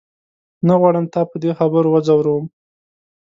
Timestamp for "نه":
0.67-0.73